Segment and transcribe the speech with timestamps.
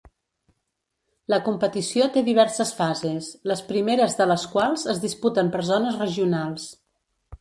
[1.33, 6.67] La competició té diverses fases, les primeres de les quals es disputen per zones regionals.